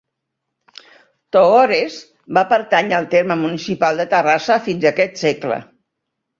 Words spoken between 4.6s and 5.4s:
fins aquest